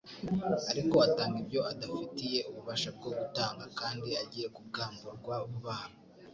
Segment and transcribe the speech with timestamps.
[0.71, 5.87] Ariko atanga ibyo adafitiye ububasha bwo gutanga, kandi agiye kubwamburwa vuba aha